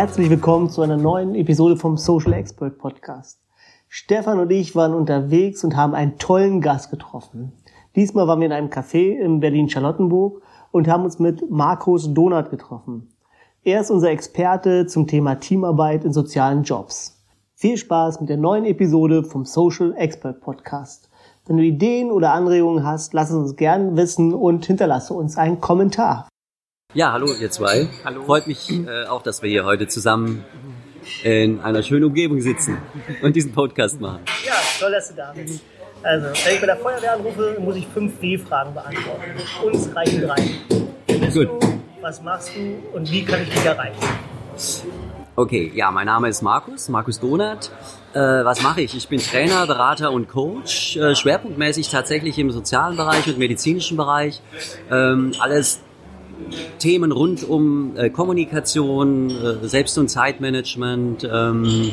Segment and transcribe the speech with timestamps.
[0.00, 3.40] Herzlich willkommen zu einer neuen Episode vom Social Expert Podcast.
[3.88, 7.50] Stefan und ich waren unterwegs und haben einen tollen Gast getroffen.
[7.96, 10.40] Diesmal waren wir in einem Café in Berlin-Charlottenburg
[10.70, 13.08] und haben uns mit Markus Donat getroffen.
[13.64, 17.20] Er ist unser Experte zum Thema Teamarbeit in sozialen Jobs.
[17.56, 21.10] Viel Spaß mit der neuen Episode vom Social Expert Podcast.
[21.44, 25.60] Wenn du Ideen oder Anregungen hast, lass es uns gern wissen und hinterlasse uns einen
[25.60, 26.27] Kommentar.
[26.94, 27.86] Ja, hallo ihr zwei.
[28.02, 28.22] Hallo.
[28.24, 30.42] Freut mich äh, auch, dass wir hier heute zusammen
[31.22, 32.78] in einer schönen Umgebung sitzen
[33.20, 34.20] und diesen Podcast machen.
[34.46, 35.60] Ja, toll, dass du da bist.
[36.02, 39.22] Also, wenn ich bei der Feuerwehr anrufe, muss ich fünf W-Fragen beantworten.
[39.66, 40.36] Uns reichen drei.
[41.08, 41.48] Wer bist Gut.
[41.62, 41.80] du?
[42.00, 42.96] Was machst du?
[42.96, 44.00] Und wie kann ich dich erreichen?
[45.36, 47.70] Okay, ja, mein Name ist Markus, Markus Donat.
[48.14, 48.96] Äh, was mache ich?
[48.96, 54.40] Ich bin Trainer, Berater und Coach, äh, schwerpunktmäßig tatsächlich im sozialen Bereich und medizinischen Bereich.
[54.90, 55.82] Ähm, alles
[56.78, 61.92] Themen rund um äh, Kommunikation, äh, Selbst- und Zeitmanagement, ähm,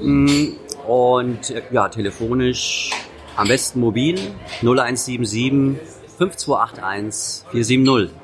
[0.00, 0.48] Mm,
[0.86, 2.90] und äh, ja, telefonisch
[3.36, 4.18] am besten mobil
[4.62, 5.76] 0177
[6.18, 8.14] 5281 470.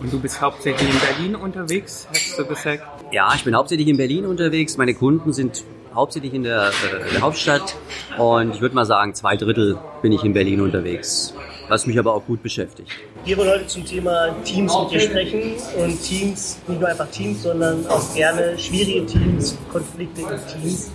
[0.00, 2.82] Und du bist hauptsächlich in Berlin unterwegs, hast du gesagt?
[3.12, 4.78] Ja, ich bin hauptsächlich in Berlin unterwegs.
[4.78, 5.62] Meine Kunden sind
[5.94, 7.76] hauptsächlich in der, äh, in der Hauptstadt
[8.16, 11.34] und ich würde mal sagen, zwei Drittel bin ich in Berlin unterwegs,
[11.68, 12.90] was mich aber auch gut beschäftigt.
[13.24, 15.52] Wir wollen heute zum Thema Teams mit dir sprechen.
[15.76, 20.90] Und Teams, nicht nur einfach Teams, sondern auch gerne schwierige Teams, Konflikte in Teams.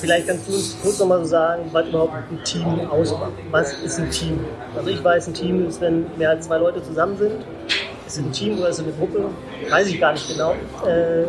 [0.00, 3.32] Vielleicht kannst du uns kurz nochmal so sagen, was überhaupt ein Team ausmacht.
[3.50, 4.40] Was ist ein Team?
[4.76, 7.44] Also ich weiß, ein Team ist, wenn mehr als zwei Leute zusammen sind.
[8.06, 9.30] Ist es ein Team oder ist es eine Gruppe?
[9.68, 10.52] Weiß ich gar nicht genau.
[10.86, 11.24] Äh,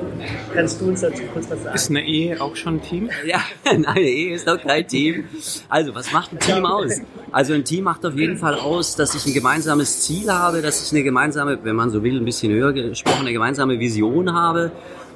[0.54, 1.76] kannst du uns dazu kurz was sagen?
[1.76, 3.10] Ist eine Ehe auch schon ein Team?
[3.26, 5.24] Ja, nein, Ehe ist doch kein Team.
[5.70, 7.02] Also, was macht ein Team aus?
[7.32, 10.86] Also, ein Team macht auf jeden Fall aus, dass ich ein gemeinsames Ziel habe, dass
[10.86, 14.72] ich eine gemeinsame, wenn man so will, ein bisschen höher gesprochen, eine gemeinsame Vision habe,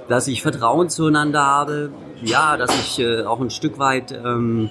[0.09, 1.91] dass ich Vertrauen zueinander habe,
[2.21, 4.69] ja, dass ich äh, auch ein Stück weit ähm,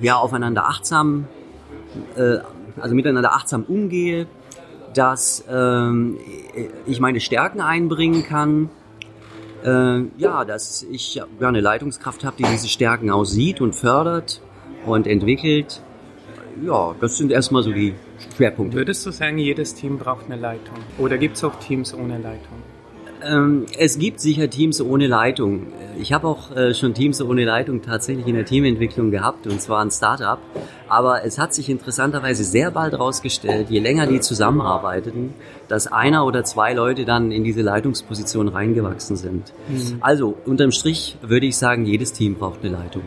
[0.00, 1.26] ja, aufeinander achtsam,
[2.16, 2.38] äh,
[2.80, 4.26] also miteinander achtsam umgehe,
[4.94, 6.18] dass ähm,
[6.86, 8.70] ich meine Stärken einbringen kann,
[9.64, 14.40] äh, ja, dass ich ja, eine Leitungskraft habe, die diese Stärken auch sieht und fördert
[14.86, 15.82] und entwickelt.
[16.64, 17.94] Ja, das sind erstmal so die
[18.36, 18.76] Schwerpunkte.
[18.76, 20.76] Würdest du sagen, jedes Team braucht eine Leitung?
[20.98, 22.62] Oder gibt es auch Teams ohne Leitung?
[23.24, 25.68] Ähm, es gibt sicher Teams ohne Leitung.
[25.98, 29.82] Ich habe auch äh, schon Teams ohne Leitung tatsächlich in der Teamentwicklung gehabt, und zwar
[29.84, 30.38] ein Startup.
[30.88, 35.34] Aber es hat sich interessanterweise sehr bald herausgestellt, je länger die zusammenarbeiteten,
[35.68, 39.52] dass einer oder zwei Leute dann in diese Leitungsposition reingewachsen sind.
[40.00, 43.02] Also unterm Strich würde ich sagen, jedes Team braucht eine Leitung.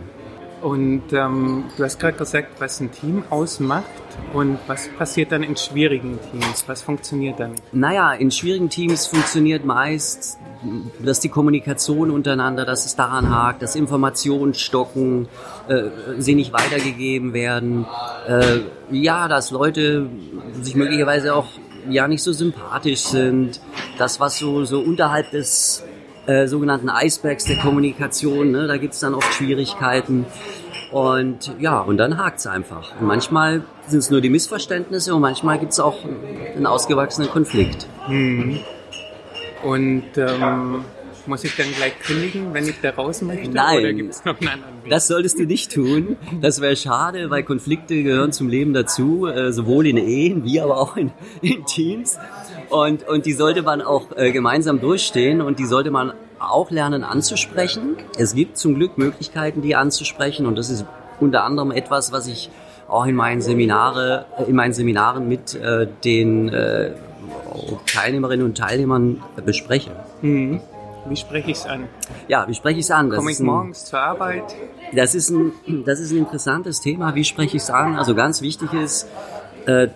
[0.64, 3.84] Und ähm, du hast gerade gesagt, was ein Team ausmacht
[4.32, 6.64] und was passiert dann in schwierigen Teams?
[6.68, 7.56] Was funktioniert dann?
[7.74, 10.38] Naja, in schwierigen Teams funktioniert meist,
[11.04, 15.28] dass die Kommunikation untereinander, dass es daran hakt, dass Informationen stocken,
[15.68, 17.86] äh, sie nicht weitergegeben werden.
[18.26, 18.60] Äh,
[18.90, 20.08] ja, dass Leute
[20.62, 21.48] sich möglicherweise auch
[21.90, 23.60] ja nicht so sympathisch sind.
[23.98, 25.84] Das, was so, so unterhalb des
[26.26, 30.26] äh, sogenannten Eisbergs der Kommunikation, ne, da gibt es dann oft Schwierigkeiten.
[30.92, 32.92] Und ja, und dann hakt's einfach.
[33.00, 35.98] Und manchmal sind es nur die Missverständnisse und manchmal gibt es auch
[36.56, 37.88] einen ausgewachsenen Konflikt.
[39.64, 40.86] Und ähm,
[41.28, 43.50] muss ich dann gleich kündigen, wenn ich da raus möchte?
[43.50, 43.80] Nein.
[43.80, 44.90] Oder gibt es noch einen anderen Weg?
[44.90, 46.18] Das solltest du nicht tun.
[46.42, 50.78] Das wäre schade, weil Konflikte gehören zum Leben dazu, äh, sowohl in Ehen wie aber
[50.78, 51.12] auch in,
[51.42, 52.18] in Teams.
[52.70, 57.04] Und, und die sollte man auch äh, gemeinsam durchstehen und die sollte man auch lernen
[57.04, 57.98] anzusprechen.
[58.18, 60.86] Es gibt zum Glück Möglichkeiten, die anzusprechen und das ist
[61.20, 62.50] unter anderem etwas, was ich
[62.88, 66.92] auch in meinen Seminare, äh, in meinen Seminaren mit äh, den äh,
[67.86, 69.92] Teilnehmerinnen und Teilnehmern bespreche.
[70.22, 70.62] Mhm.
[71.08, 71.88] Wie spreche ich es an?
[72.28, 73.10] Ja, wie spreche ich es an?
[73.10, 74.44] Das Komme ich ein- morgens zur Arbeit?
[74.94, 75.52] Das ist ein,
[75.86, 77.14] das ist ein interessantes Thema.
[77.16, 77.96] Wie spreche ich es an?
[77.98, 79.08] Also ganz wichtig ist,
[79.66, 79.88] äh,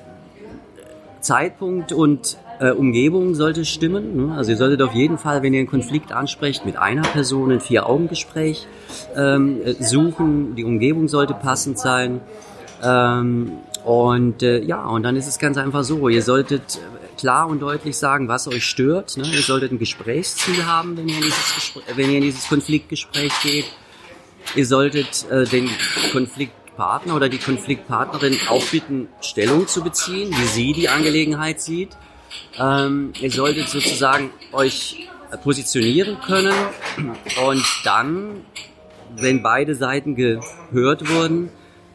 [1.21, 4.27] Zeitpunkt und äh, Umgebung sollte stimmen.
[4.27, 4.36] Ne?
[4.36, 7.60] Also ihr solltet auf jeden Fall, wenn ihr einen Konflikt ansprecht, mit einer Person ein
[7.60, 8.68] Vier-Augen-Gespräch
[9.15, 10.56] ähm, äh, suchen.
[10.56, 12.21] Die Umgebung sollte passend sein.
[12.83, 13.51] Ähm,
[13.86, 16.10] und äh, ja, und dann ist es ganz einfach so.
[16.10, 16.80] Ihr solltet
[17.17, 19.17] klar und deutlich sagen, was euch stört.
[19.17, 19.25] Ne?
[19.27, 23.65] Ihr solltet ein Gesprächsziel haben, wenn ihr in dieses, Gespr ihr in dieses Konfliktgespräch geht.
[24.55, 25.69] Ihr solltet äh, den
[26.11, 31.89] Konfliktpartner oder die Konfliktpartnerin auch bitten, Stellung zu beziehen, wie sie die Angelegenheit sieht.
[32.57, 35.07] Ähm, ihr solltet sozusagen euch
[35.43, 36.55] positionieren können
[37.45, 38.45] und dann,
[39.17, 41.49] wenn beide Seiten gehört wurden,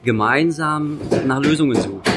[0.05, 2.12] gemeinsam nach Lösungen suchen.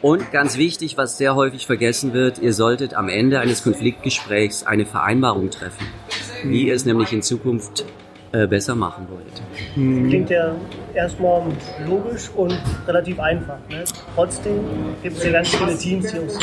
[0.00, 4.86] Und ganz wichtig, was sehr häufig vergessen wird, ihr solltet am Ende eines Konfliktgesprächs eine
[4.86, 5.86] Vereinbarung treffen,
[6.44, 7.84] wie ihr es nämlich in Zukunft
[8.30, 9.42] äh, besser machen wollt.
[9.74, 10.54] Klingt ja
[10.94, 11.42] erstmal
[11.86, 13.56] logisch und relativ einfach.
[13.68, 13.84] Ne?
[14.14, 14.60] Trotzdem
[15.02, 16.40] gibt es ja ganz viele Teams, die uns so.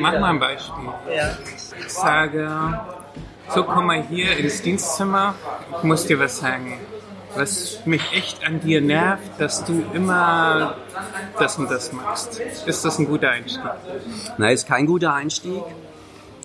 [0.00, 0.84] Mach mal ein Beispiel.
[1.16, 1.38] Ja.
[1.78, 2.48] Ich sage,
[3.54, 5.34] so komm mal hier ins Dienstzimmer,
[5.78, 6.78] ich muss dir was sagen.
[7.36, 10.76] Was mich echt an dir nervt, dass du immer
[11.38, 12.40] das und das machst.
[12.66, 13.62] Ist das ein guter Einstieg?
[14.38, 15.62] Na, ist kein guter Einstieg.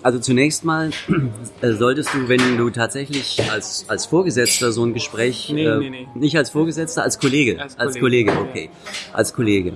[0.02, 0.90] Also zunächst mal
[1.60, 5.90] äh, solltest du, wenn du tatsächlich als, als Vorgesetzter so ein Gespräch, Nee, äh, nee,
[5.90, 6.08] nee.
[6.14, 8.70] nicht als Vorgesetzter, als Kollege, Als als Kollege, Kollege, okay,
[9.12, 9.74] als Kollege.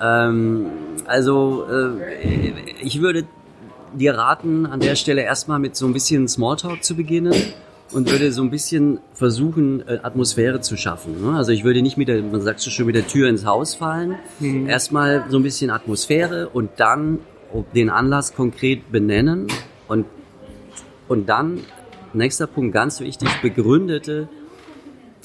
[0.00, 0.66] Ähm,
[1.06, 3.26] also äh, ich würde
[3.92, 7.34] dir raten, an der Stelle erstmal mit so ein bisschen Smalltalk zu beginnen
[7.92, 11.22] und würde so ein bisschen versuchen, äh, Atmosphäre zu schaffen.
[11.22, 11.36] Ne?
[11.36, 13.74] Also ich würde nicht mit der, man sagt so schön, mit der Tür ins Haus
[13.74, 14.16] fallen.
[14.68, 17.20] Erstmal so ein bisschen Atmosphäre und dann
[17.74, 19.46] den Anlass konkret benennen
[19.88, 20.06] und,
[21.08, 21.60] und dann,
[22.12, 24.28] nächster Punkt, ganz wichtig, begründete,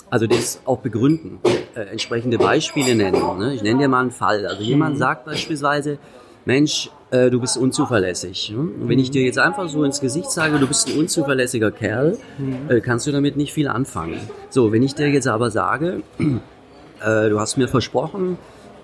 [0.09, 1.39] also das auch begründen,
[1.75, 3.21] äh, entsprechende Beispiele nennen.
[3.39, 3.56] Ne?
[3.56, 4.45] Ich nenne dir mal einen Fall.
[4.45, 5.98] Also jemand sagt beispielsweise,
[6.45, 8.51] Mensch, äh, du bist unzuverlässig.
[8.51, 8.60] Ne?
[8.60, 12.18] Und wenn ich dir jetzt einfach so ins Gesicht sage, du bist ein unzuverlässiger Kerl,
[12.69, 14.19] äh, kannst du damit nicht viel anfangen.
[14.50, 18.38] So, wenn ich dir jetzt aber sage, äh, du hast mir versprochen,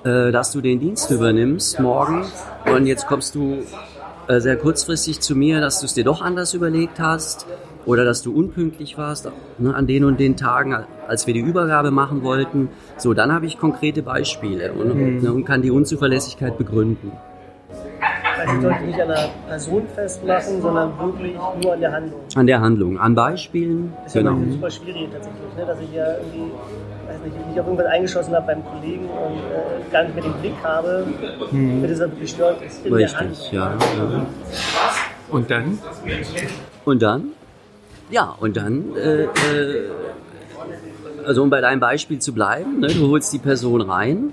[0.03, 2.25] äh, dass du den Dienst übernimmst morgen
[2.73, 3.63] und jetzt kommst du
[4.27, 7.45] äh, sehr kurzfristig zu mir, dass du es dir doch anders überlegt hast
[7.85, 10.77] oder dass du unpünktlich warst ne, an den und den Tagen,
[11.07, 12.69] als wir die Übergabe machen wollten.
[12.97, 17.11] So, dann habe ich konkrete Beispiele und, ne, und kann die Unzuverlässigkeit begründen.
[18.39, 22.19] Also ich sollte nicht an einer Person festmachen, sondern wirklich nur an der Handlung.
[22.35, 23.93] An der Handlung, an Beispielen.
[23.97, 24.33] Das ist ja Genau.
[24.33, 25.65] manchmal super schwierig tatsächlich, ne?
[25.65, 26.51] dass ich ja irgendwie,
[27.07, 30.33] weiß nicht, mich auf irgendwas eingeschossen habe beim Kollegen und äh, gar nicht mehr den
[30.33, 31.05] Blick habe,
[31.51, 31.81] mhm.
[31.87, 33.29] dass er wirklich stört ist in der Handlung.
[33.29, 34.25] Richtig, ja, ja.
[35.29, 35.79] Und dann?
[36.85, 37.23] Und dann?
[38.09, 39.27] Ja, und dann, äh, äh,
[41.25, 44.31] also um bei deinem Beispiel zu bleiben, ne, du holst die Person rein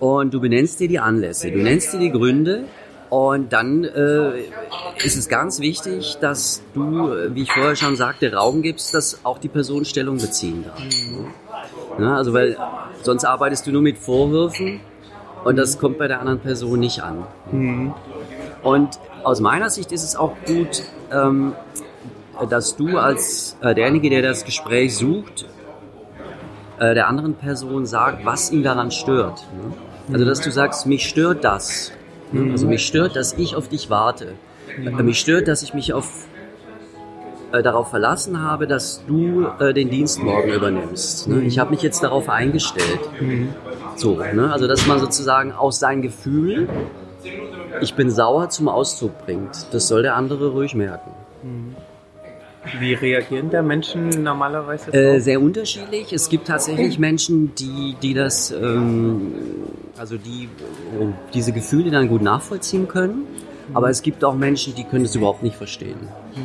[0.00, 2.64] und du benennst dir die Anlässe, du nennst dir die Gründe
[3.12, 4.44] und dann äh,
[5.04, 9.22] ist es ganz wichtig, dass du, äh, wie ich vorher schon sagte, Raum gibst, dass
[9.22, 10.80] auch die Person Stellung beziehen darf.
[11.98, 12.16] Ne?
[12.16, 12.56] Also weil
[13.02, 14.80] sonst arbeitest du nur mit Vorwürfen
[15.44, 17.26] und das kommt bei der anderen Person nicht an.
[18.62, 20.82] Und aus meiner Sicht ist es auch gut,
[21.12, 21.52] ähm,
[22.48, 25.46] dass du als äh, derjenige, der das Gespräch sucht,
[26.78, 29.46] äh, der anderen Person sagt, was ihn daran stört.
[29.54, 29.74] Ne?
[30.14, 31.92] Also dass du sagst, mich stört das.
[32.32, 32.52] Ne?
[32.52, 34.34] Also mich stört, dass ich auf dich warte.
[34.78, 36.26] Mich stört, dass ich mich auf
[37.52, 41.28] äh, darauf verlassen habe, dass du äh, den Dienst morgen übernimmst.
[41.28, 41.42] Ne?
[41.42, 43.00] Ich habe mich jetzt darauf eingestellt.
[43.96, 44.50] So, ne?
[44.50, 46.68] also dass man sozusagen aus sein Gefühl,
[47.82, 49.66] ich bin sauer, zum Ausdruck bringt.
[49.72, 51.10] Das soll der andere ruhig merken.
[52.78, 56.12] Wie reagieren da Menschen normalerweise Äh, sehr unterschiedlich.
[56.12, 59.32] Es gibt tatsächlich Menschen, die, die das, ähm,
[59.98, 63.24] also die äh, diese Gefühle dann gut nachvollziehen können.
[63.74, 65.96] Aber es gibt auch Menschen, die können es überhaupt nicht verstehen.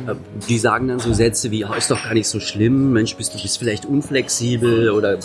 [0.06, 0.14] Äh,
[0.48, 3.34] Die sagen dann so Sätze wie, "Ah, ist doch gar nicht so schlimm, Mensch, bist
[3.34, 5.18] du bist vielleicht unflexibel oder,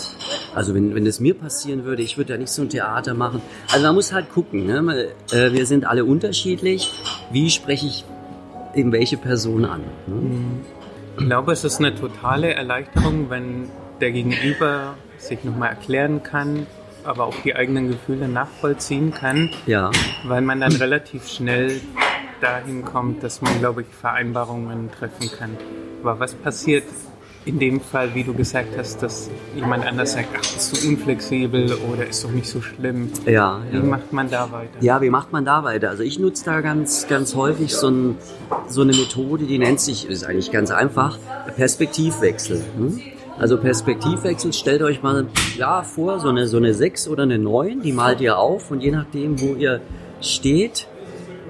[0.54, 3.40] also wenn, wenn es mir passieren würde, ich würde da nicht so ein Theater machen.
[3.72, 5.08] Also man muss halt gucken, ne?
[5.32, 6.90] Äh, wir sind alle unterschiedlich.
[7.32, 8.04] Wie spreche ich
[8.74, 9.80] eben welche Person an?
[10.06, 10.14] Ne?
[11.18, 16.66] Ich glaube, es ist eine totale Erleichterung, wenn der Gegenüber sich nochmal erklären kann,
[17.04, 19.90] aber auch die eigenen Gefühle nachvollziehen kann, Ja.
[20.24, 21.80] weil man dann relativ schnell
[22.40, 25.50] dahin kommt, dass man, glaube ich, Vereinbarungen treffen kann.
[26.02, 26.84] Aber was passiert
[27.46, 31.72] in dem Fall, wie du gesagt hast, dass jemand anders sagt, ach, bist du unflexibel
[31.92, 33.10] oder ist doch nicht so schlimm?
[33.26, 33.82] Ja, Wie ja.
[33.82, 34.78] macht man da weiter?
[34.80, 35.90] Ja, wie macht man da weiter?
[35.90, 38.16] Also ich nutze da ganz, ganz häufig so, ein,
[38.68, 41.18] so eine Methode, die nennt sich, ist eigentlich ganz einfach,
[41.56, 42.62] Perspektivwechsel.
[42.76, 43.00] Hm?
[43.38, 45.26] Also Perspektivwechsel, stellt euch mal
[45.58, 48.80] ja, vor, so eine, so eine 6 oder eine 9, die malt ihr auf und
[48.80, 49.80] je nachdem, wo ihr
[50.20, 50.86] steht,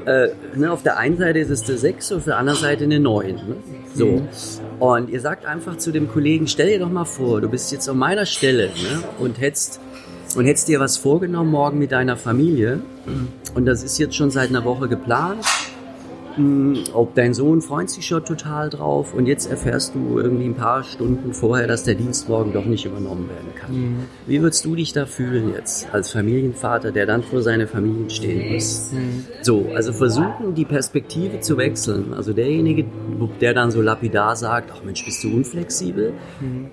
[0.07, 2.85] äh, ne, auf der einen Seite ist es eine 6 und auf der anderen Seite
[2.85, 3.35] eine 9.
[3.35, 3.57] Ne?
[3.95, 4.23] So.
[4.79, 7.89] Und ihr sagt einfach zu dem Kollegen, stell dir doch mal vor, du bist jetzt
[7.89, 9.03] an meiner Stelle ne?
[9.19, 9.81] und hättest
[10.37, 12.81] und hättest dir was vorgenommen morgen mit deiner Familie
[13.55, 15.45] und das ist jetzt schon seit einer Woche geplant
[16.93, 20.83] ob dein Sohn freut sich schon total drauf und jetzt erfährst du irgendwie ein paar
[20.83, 23.73] Stunden vorher, dass der Dienstmorgen doch nicht übernommen werden kann.
[23.75, 23.97] Mhm.
[24.27, 28.53] Wie würdest du dich da fühlen jetzt als Familienvater, der dann vor seine Familie stehen
[28.53, 28.91] muss?
[28.93, 29.25] Mhm.
[29.43, 32.15] So, also versuchen die Perspektive zu wechseln.
[32.15, 32.85] Also derjenige,
[33.41, 36.71] der dann so lapidar sagt, ach Mensch, bist du unflexibel, mhm.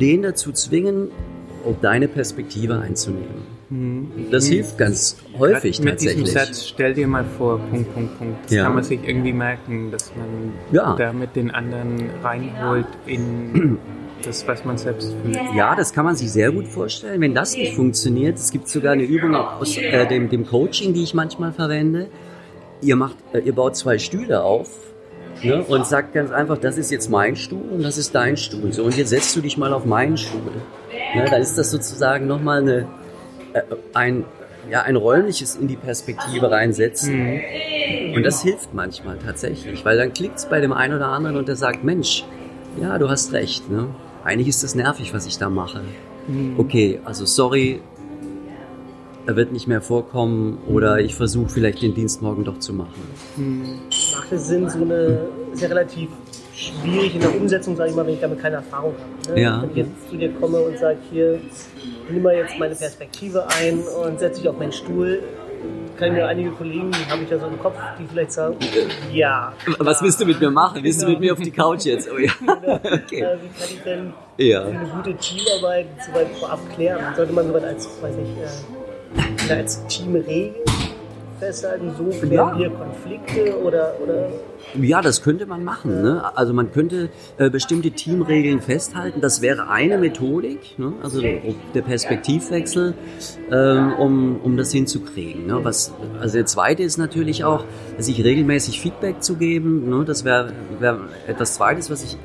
[0.00, 1.08] den dazu zwingen,
[1.64, 3.59] ob deine Perspektive einzunehmen.
[4.30, 6.16] Das hilft ganz häufig Gerade tatsächlich.
[6.16, 8.44] Mit diesem Satz, stell dir mal vor, Punkt, Punkt, Punkt.
[8.44, 8.64] Das ja.
[8.64, 10.96] kann man sich irgendwie merken, dass man ja.
[10.96, 13.78] damit den anderen reinholt in
[14.24, 15.38] das, was man selbst fühlt.
[15.54, 17.20] Ja, das kann man sich sehr gut vorstellen.
[17.20, 21.04] Wenn das nicht funktioniert, es gibt sogar eine Übung aus äh, dem, dem Coaching, die
[21.04, 22.08] ich manchmal verwende.
[22.82, 24.68] Ihr macht, äh, ihr baut zwei Stühle auf
[25.42, 25.62] Ne?
[25.62, 28.72] Und sagt ganz einfach, das ist jetzt mein Stuhl und das ist dein Stuhl.
[28.72, 30.40] So, und jetzt setzt du dich mal auf meinen Stuhl.
[31.14, 31.24] Ne?
[31.30, 32.88] Dann ist das sozusagen nochmal eine,
[33.94, 34.24] ein,
[34.70, 37.34] ja, ein räumliches in die Perspektive reinsetzen.
[37.34, 38.14] Mhm.
[38.16, 41.48] Und das hilft manchmal tatsächlich, weil dann klickt es bei dem einen oder anderen und
[41.48, 42.24] der sagt, Mensch,
[42.80, 43.70] ja, du hast recht.
[43.70, 43.88] Ne?
[44.24, 45.80] Eigentlich ist das nervig, was ich da mache.
[46.28, 46.54] Mhm.
[46.58, 47.80] Okay, also sorry,
[49.26, 53.02] er wird nicht mehr vorkommen oder ich versuche vielleicht den Dienst morgen doch zu machen.
[53.36, 53.80] Mhm.
[54.14, 55.20] Macht es Sinn, so eine,
[55.52, 56.08] ist ja relativ
[56.54, 59.34] schwierig in der Umsetzung, sage ich mal, wenn ich damit keine Erfahrung habe.
[59.34, 59.42] Ne?
[59.42, 59.62] Ja.
[59.62, 61.40] Wenn ich jetzt zu dir komme und sage, hier,
[62.18, 65.22] mal jetzt meine Perspektive ein und setze dich auf meinen Stuhl,
[66.00, 68.56] kann mir einige Kollegen, die habe ich ja so im Kopf, die vielleicht sagen,
[69.12, 69.52] ja.
[69.78, 70.82] Was willst du mit mir machen?
[70.82, 71.08] Willst genau.
[71.08, 72.08] du mit mir auf die Couch jetzt?
[72.10, 72.32] Oh, ja.
[72.40, 72.74] Genau.
[72.76, 73.20] okay.
[73.20, 74.64] Äh, wie kann ich denn ja.
[74.64, 77.14] eine gute Teamarbeit soweit vorab klären?
[77.14, 80.69] Sollte man soweit als, weiß ich, äh, als Team regeln?
[81.40, 82.58] Festhalten, so klären ja.
[82.58, 84.28] wir Konflikte oder, oder
[84.80, 86.02] ja, das könnte man machen.
[86.02, 86.22] Ne?
[86.36, 89.20] Also man könnte äh, bestimmte Teamregeln festhalten.
[89.20, 90.92] Das wäre eine Methodik, ne?
[91.02, 92.94] also der Perspektivwechsel,
[93.50, 95.46] ähm, um, um das hinzukriegen.
[95.46, 95.58] Ne?
[95.62, 97.64] Was, also der zweite ist natürlich auch,
[97.98, 99.88] sich regelmäßig Feedback zu geben.
[99.88, 100.04] Ne?
[100.04, 102.16] Das wäre wär etwas Zweites, was ich,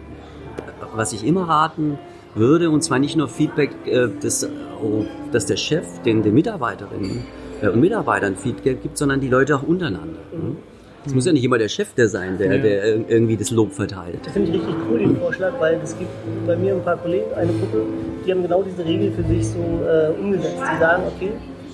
[0.93, 1.97] was ich immer raten
[2.35, 2.69] würde.
[2.69, 4.47] Und zwar nicht nur Feedback, äh, das,
[4.83, 9.55] oh, dass der Chef den, den Mitarbeiterinnen äh, und Mitarbeitern Feedback gibt, sondern die Leute
[9.55, 10.19] auch untereinander.
[10.31, 10.55] Ne?
[11.05, 12.61] Es muss ja nicht immer der Chef der sein, der, ja.
[12.61, 14.19] der irgendwie das Lob verteilt.
[14.23, 16.09] Das finde ich richtig cool, den Vorschlag, weil es gibt
[16.47, 17.83] bei mir ein paar Kollegen, eine Gruppe,
[18.25, 20.57] die haben genau diese Regel für sich so äh, umgesetzt.
[20.57, 21.29] Die sagen, okay,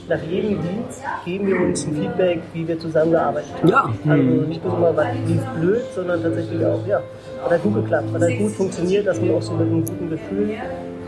[0.10, 3.70] nach jedem Dienst geben wir uns ein Feedback, wie wir zusammengearbeitet haben.
[3.70, 3.94] Ja.
[4.06, 7.02] Also nicht bloß immer, was lief blöd, sondern tatsächlich auch, ja,
[7.44, 10.10] hat halt gut geklappt, hat halt gut funktioniert, dass man auch so mit einem guten
[10.10, 10.50] Gefühl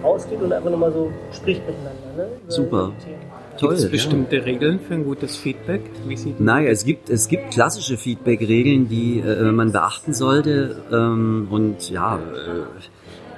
[0.03, 2.13] rausgeht und einfach nochmal so spricht miteinander.
[2.17, 2.27] Ne?
[2.47, 2.91] Super.
[3.59, 4.43] Gibt es bestimmte ja.
[4.43, 5.81] Regeln für ein gutes Feedback?
[6.07, 10.75] Wie sieht Nein, es gibt, es gibt klassische Feedback-Regeln, die äh, man beachten sollte.
[10.91, 12.19] Ähm, und ja, äh,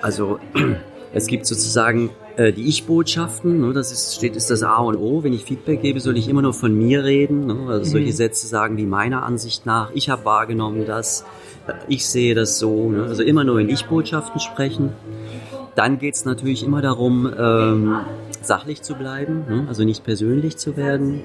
[0.02, 0.40] also
[1.14, 5.24] es gibt sozusagen äh, die Ich-Botschaften, ne, das ist, steht, ist das A und O.
[5.24, 7.48] Wenn ich Feedback gebe, soll ich immer nur von mir reden.
[7.48, 8.16] Ne, also solche mhm.
[8.16, 11.26] Sätze sagen wie meiner Ansicht nach, ich habe wahrgenommen das,
[11.88, 12.90] ich sehe das so.
[12.90, 14.94] Ne, also immer nur in Ich-Botschaften sprechen.
[15.76, 18.00] Dann geht es natürlich immer darum, ähm,
[18.42, 19.66] sachlich zu bleiben, ne?
[19.68, 21.22] also nicht persönlich zu werden,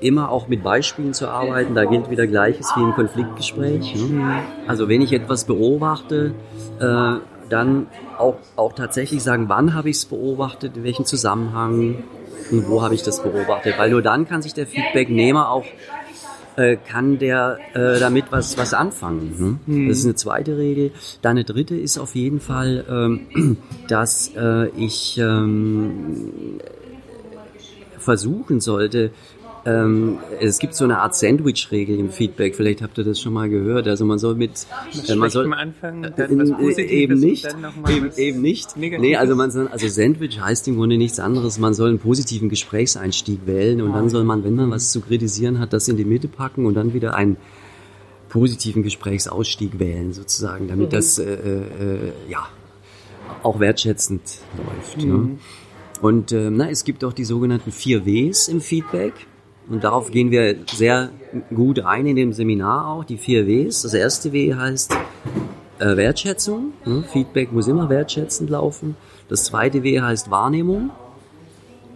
[0.00, 1.74] immer auch mit Beispielen zu arbeiten.
[1.74, 3.94] Da gilt wieder Gleiches wie im Konfliktgespräch.
[3.94, 4.42] Ne?
[4.66, 6.34] Also wenn ich etwas beobachte,
[6.80, 7.14] äh,
[7.48, 7.86] dann
[8.18, 12.04] auch, auch tatsächlich sagen, wann habe ich es beobachtet, in welchem Zusammenhang
[12.50, 13.78] und wo habe ich das beobachtet.
[13.78, 15.64] Weil nur dann kann sich der Feedbacknehmer auch
[16.56, 19.58] äh, kann der äh, damit was, was anfangen.
[19.66, 19.74] Ne?
[19.74, 19.88] Mhm.
[19.88, 20.92] Das ist eine zweite Regel.
[21.22, 23.56] Dann eine dritte ist auf jeden Fall, ähm,
[23.88, 26.60] dass äh, ich ähm,
[27.98, 29.10] versuchen sollte,
[29.64, 32.56] ähm, es gibt so eine Art Sandwich-Regel im Feedback.
[32.56, 33.86] Vielleicht habt ihr das schon mal gehört.
[33.86, 34.66] Also man soll mit,
[35.08, 37.46] äh, man soll Anfang, äh, eben nicht,
[37.88, 38.76] eben, eben nicht.
[38.76, 41.58] Nee, also man soll, also Sandwich heißt im Grunde nichts anderes.
[41.58, 45.60] Man soll einen positiven Gesprächseinstieg wählen und dann soll man, wenn man was zu kritisieren
[45.60, 47.36] hat, das in die Mitte packen und dann wieder einen
[48.28, 50.90] positiven Gesprächsausstieg wählen, sozusagen, damit mhm.
[50.90, 52.48] das äh, äh, ja
[53.42, 54.22] auch wertschätzend
[54.56, 54.98] läuft.
[54.98, 55.04] Ne?
[55.04, 55.24] Mhm.
[55.24, 55.38] Ne?
[56.00, 59.12] Und äh, na, es gibt auch die sogenannten vier Ws im Feedback.
[59.68, 61.10] Und darauf gehen wir sehr
[61.54, 63.82] gut ein in dem Seminar auch, die vier Ws.
[63.82, 64.94] Das erste W heißt
[65.78, 66.72] äh, Wertschätzung.
[66.84, 67.04] Ne?
[67.10, 68.96] Feedback muss immer wertschätzend laufen.
[69.28, 70.90] Das zweite W heißt Wahrnehmung.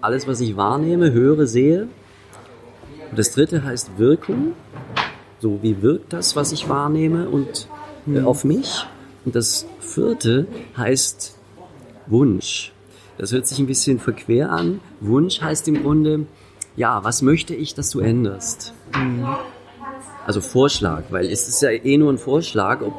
[0.01, 1.89] Alles, was ich wahrnehme, höre, sehe.
[3.11, 4.53] Und das dritte heißt Wirkung.
[5.41, 7.69] So, wie wirkt das, was ich wahrnehme und
[8.07, 8.87] äh, auf mich?
[9.25, 10.47] Und das vierte
[10.77, 11.37] heißt
[12.07, 12.73] Wunsch.
[13.19, 14.81] Das hört sich ein bisschen verquer an.
[15.01, 16.27] Wunsch heißt im Grunde,
[16.77, 18.75] ja, was möchte ich, dass du änderst?
[18.95, 19.27] Mhm.
[20.27, 22.93] Also Vorschlag, weil es ist ja eh nur ein Vorschlag, ob,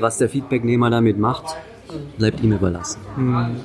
[0.00, 1.56] was der Feedbacknehmer damit macht,
[2.16, 3.00] bleibt ihm überlassen.
[3.16, 3.56] Mhm.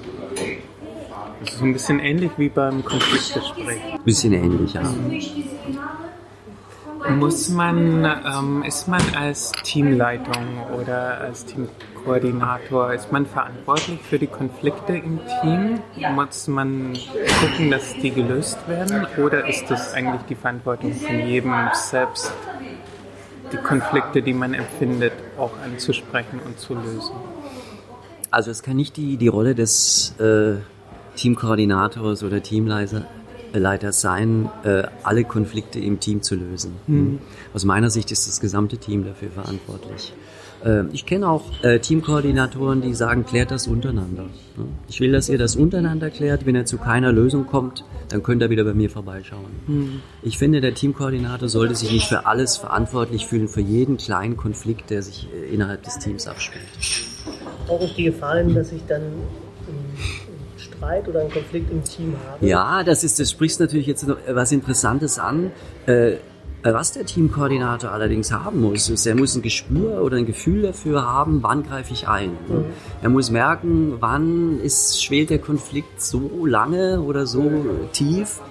[1.42, 3.80] Das ist ein bisschen ähnlich wie beim Konfliktgespräch.
[4.04, 4.82] Bisschen ähnlich, ja.
[4.82, 5.22] Mhm.
[7.18, 14.28] Muss man, ähm, ist man als Teamleitung oder als Teamkoordinator, ist man verantwortlich für die
[14.28, 15.80] Konflikte im Team?
[16.14, 16.98] Muss man
[17.42, 19.08] gucken, dass die gelöst werden?
[19.18, 22.32] Oder ist das eigentlich die Verantwortung von jedem selbst,
[23.52, 27.16] die Konflikte, die man empfindet, auch anzusprechen und zu lösen?
[28.32, 30.58] Also es kann nicht die, die Rolle des äh,
[31.16, 33.06] Teamkoordinators oder Teamleiter
[33.54, 36.74] Leiters sein, äh, alle Konflikte im Team zu lösen.
[36.88, 37.20] Mhm.
[37.54, 40.14] Aus meiner Sicht ist das gesamte Team dafür verantwortlich.
[40.64, 44.24] Äh, ich kenne auch äh, Teamkoordinatoren, die sagen, klärt das untereinander.
[44.58, 44.66] Ne?
[44.88, 46.46] Ich will, dass ihr das untereinander klärt.
[46.46, 49.52] Wenn ihr zu keiner Lösung kommt, dann könnt ihr wieder bei mir vorbeischauen.
[49.68, 50.02] Mhm.
[50.22, 54.90] Ich finde, der Teamkoordinator sollte sich nicht für alles verantwortlich fühlen, für jeden kleinen Konflikt,
[54.90, 56.66] der sich äh, innerhalb des Teams abspielt.
[57.68, 59.04] Auch auf die Gefahr dass ich dann
[60.80, 62.46] Streit oder einen Konflikt im Team habe?
[62.46, 65.52] Ja, das ist, das sprichst natürlich jetzt noch was Interessantes an.
[65.86, 66.14] Äh,
[66.62, 71.06] was der Teamkoordinator allerdings haben muss, ist, er muss ein Gespür oder ein Gefühl dafür
[71.06, 72.32] haben, wann greife ich ein.
[72.32, 72.66] Mhm.
[73.02, 77.50] Er muss merken, wann ist, schwelt der Konflikt so lange oder so
[77.94, 78.42] tief,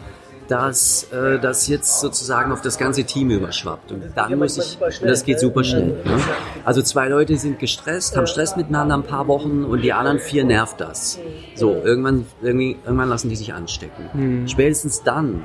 [0.48, 3.92] dass äh, das jetzt sozusagen auf das ganze Team überschwappt.
[3.92, 5.88] Und dann muss ich, und das geht super schnell.
[5.88, 6.18] Ne?
[6.64, 10.44] Also zwei Leute sind gestresst, haben Stress miteinander ein paar Wochen und die anderen vier
[10.44, 11.18] nervt das.
[11.54, 14.08] So, irgendwann, irgendwie, irgendwann lassen die sich anstecken.
[14.14, 14.48] Mhm.
[14.48, 15.44] Spätestens dann,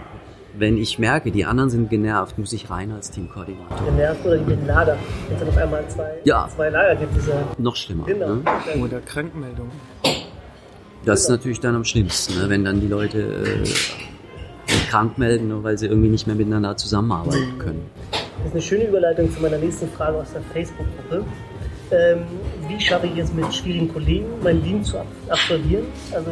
[0.58, 3.86] wenn ich merke, die anderen sind genervt, muss ich rein als Teamkoordinator.
[3.86, 4.98] Genervt oder die Lader.
[5.28, 6.48] Wenn es dann auf einmal zwei, ja.
[6.56, 7.16] zwei Lager gibt.
[7.16, 8.08] Diese Noch schlimmer.
[8.08, 8.42] Ne?
[8.82, 9.70] Oder Krankmeldung.
[11.04, 12.50] Das ist natürlich dann am schlimmsten, ne?
[12.50, 13.68] wenn dann die Leute äh,
[14.94, 17.90] krank melden, nur weil sie irgendwie nicht mehr miteinander zusammenarbeiten können.
[18.12, 21.26] Das ist eine schöne Überleitung zu meiner nächsten Frage aus der Facebook-Gruppe.
[21.90, 22.20] Ähm,
[22.68, 24.98] wie schaffe ich es mit schwierigen Kollegen, mein Dienst zu
[25.30, 26.30] absolvieren also,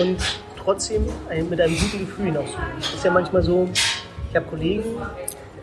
[0.00, 0.16] und
[0.58, 2.78] trotzdem ein, mit einem guten Gefühl hinauszugehen?
[2.78, 3.68] Es ist ja manchmal so,
[4.30, 4.84] ich habe Kollegen,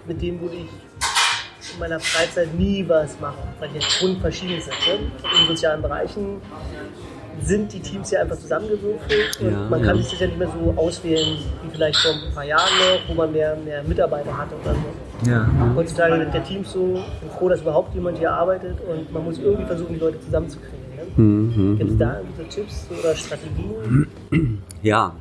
[0.05, 4.75] mit denen würde ich in meiner Freizeit nie was machen, weil die jetzt verschieden sind.
[4.87, 5.11] Ne?
[5.41, 6.39] In sozialen Bereichen
[7.39, 10.01] sind die Teams ja einfach zusammengewürfelt und ja, man kann ja.
[10.01, 13.13] sich das ja nicht mehr so auswählen wie vielleicht vor ein paar Jahren noch, wo
[13.13, 15.29] man mehr, mehr Mitarbeiter hatte oder so.
[15.29, 15.49] Ja.
[15.75, 16.99] Heutzutage sind der Teams so,
[17.37, 20.77] froh, dass überhaupt jemand hier arbeitet und man muss irgendwie versuchen, die Leute zusammenzukriegen.
[20.95, 21.23] Ne?
[21.23, 24.07] Mhm, Gibt es da irgendwie so Tipps oder Strategien?
[24.83, 25.13] Ja,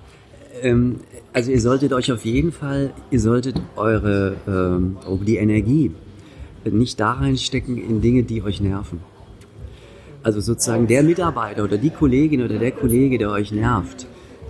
[0.62, 1.00] ähm,
[1.32, 5.92] also ihr solltet euch auf jeden Fall, ihr solltet eure, ähm, die Energie
[6.64, 9.00] nicht da reinstecken in Dinge, die euch nerven.
[10.22, 14.06] Also sozusagen der Mitarbeiter oder die Kollegin oder der Kollege, der euch nervt,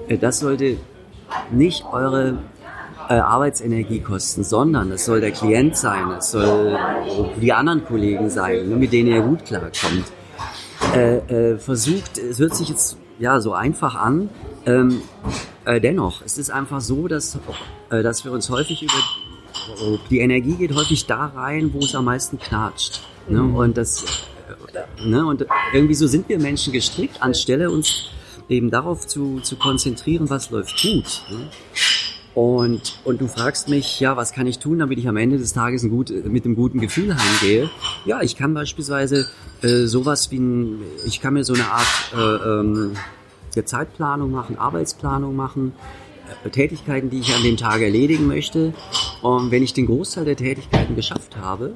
[0.08, 0.78] äh, das sollte
[1.52, 2.38] nicht eure
[3.08, 6.76] äh, Arbeitsenergie kosten, sondern es soll der Klient sein, es soll
[7.40, 10.12] die anderen Kollegen sein, mit denen ihr gut klarkommt.
[10.94, 14.28] Äh, versucht, es hört sich jetzt ja so einfach an,
[14.66, 15.02] ähm,
[15.66, 17.38] dennoch, es ist einfach so, dass,
[17.90, 18.94] dass wir uns häufig über
[20.10, 23.02] die Energie geht häufig da rein, wo es am meisten knatscht.
[23.28, 23.42] Ne?
[23.42, 24.04] Und das
[25.04, 25.24] Ne?
[25.26, 28.10] Und irgendwie so sind wir Menschen gestrickt, anstelle uns
[28.48, 31.22] eben darauf zu, zu konzentrieren, was läuft gut.
[31.30, 31.48] Ne?
[32.34, 35.52] Und, und du fragst mich, ja, was kann ich tun, damit ich am Ende des
[35.52, 37.68] Tages ein gut, mit einem guten Gefühl heimgehe?
[38.04, 39.28] Ja, ich kann beispielsweise
[39.62, 42.92] äh, sowas wie ein, ich kann mir so eine Art äh, ähm,
[43.64, 45.72] Zeitplanung machen, Arbeitsplanung machen,
[46.44, 48.74] äh, Tätigkeiten, die ich an dem Tag erledigen möchte.
[49.22, 51.74] Und wenn ich den Großteil der Tätigkeiten geschafft habe,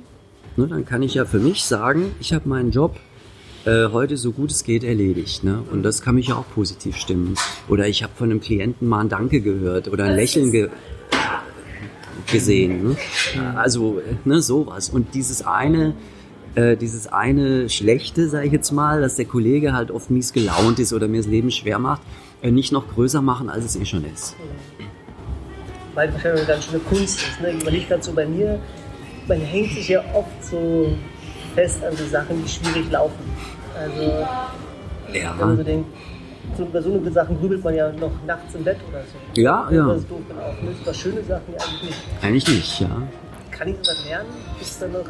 [0.57, 2.97] ne, dann kann ich ja für mich sagen, ich habe meinen Job
[3.65, 5.45] äh, heute so gut es geht erledigt.
[5.45, 5.63] Ne?
[5.71, 7.35] Und das kann mich ja auch positiv stimmen.
[7.69, 10.69] Oder ich habe von einem Klienten mal ein Danke gehört oder ein Lächeln ge
[12.31, 12.89] gesehen.
[12.89, 12.97] Ne?
[13.57, 14.89] Also ne, sowas.
[14.89, 15.95] Und dieses eine,
[16.55, 20.79] äh, dieses eine Schlechte, sage ich jetzt mal, dass der Kollege halt oft mies gelaunt
[20.79, 22.03] ist oder mir das Leben schwer macht,
[22.43, 24.37] äh, nicht noch größer machen, als es eh schon ist.
[25.95, 27.41] Weil wahrscheinlich eine ganz schöne Kunst ist.
[27.41, 27.53] Ne?
[27.53, 28.59] Ich überlege gerade so bei mir,
[29.27, 30.93] man hängt sich ja oft so
[31.55, 33.15] fest an so Sachen, die schwierig laufen.
[33.79, 34.03] Also,
[35.13, 35.35] ja.
[35.39, 35.89] wenn man so denkt,
[36.57, 39.41] so, bei so einen Sachen grübelt man ja noch nachts im Bett oder so.
[39.41, 39.89] Ja, ja.
[39.89, 40.83] Das ist doof gelaufen ist.
[40.83, 41.99] Aber schöne Sachen ja eigentlich nicht.
[42.23, 42.89] Eigentlich nicht, ja.
[43.51, 44.29] Kann ich sowas lernen?
[44.61, 45.07] Ist dann noch.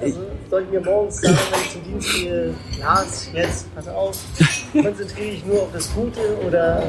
[0.00, 4.18] Also, soll ich mir morgens sagen, wenn ich zum Dienst gehe, Lars, jetzt, pass auf,
[4.72, 6.82] konzentriere ich nur auf das Gute oder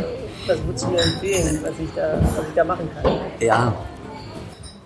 [0.46, 3.14] was würdest du mir empfehlen, was ich da, was ich da machen kann?
[3.40, 3.74] Ja,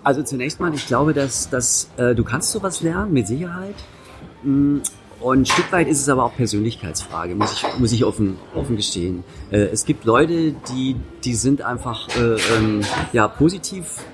[0.04, 3.74] also zunächst mal, ich glaube, dass, dass äh, du kannst sowas lernen, mit Sicherheit.
[4.42, 4.78] Mm,
[5.20, 8.76] und ein Stück weit ist es aber auch Persönlichkeitsfrage, muss ich, muss ich offen, offen
[8.76, 9.22] gestehen.
[9.50, 12.80] Äh, es gibt Leute, die, die sind einfach äh, ähm,
[13.12, 14.04] ja, positiv